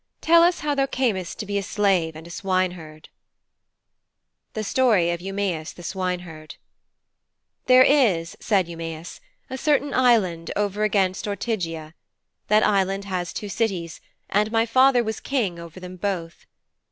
Tell 0.19 0.41
us 0.41 0.61
how 0.61 0.73
thou 0.73 0.87
earnest 0.99 1.37
to 1.37 1.45
be 1.45 1.59
a 1.59 1.61
slave 1.61 2.15
and 2.15 2.25
a 2.25 2.31
swineherd,' 2.31 3.09
THE 4.53 4.63
STORY 4.63 5.11
OF 5.11 5.19
EUMÆUS 5.19 5.75
THE 5.75 5.83
SWINEHERD 5.83 6.55
'There 7.67 7.83
is,' 7.83 8.35
said 8.39 8.65
Eumæus, 8.65 9.19
'a 9.51 9.57
certain 9.59 9.93
island 9.93 10.49
over 10.55 10.81
against 10.83 11.27
Ortygia. 11.27 11.93
That 12.47 12.63
island 12.63 13.05
has 13.05 13.31
two 13.31 13.47
cities, 13.47 14.01
and 14.27 14.51
my 14.51 14.65
father 14.65 15.03
was 15.03 15.19
king 15.19 15.59
over 15.59 15.79
them 15.79 15.97
both.' 15.97 16.47